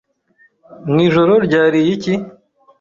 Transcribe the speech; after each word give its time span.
Mwijoro 0.89 1.33
ryariye 1.45 1.89
iki? 1.95 2.13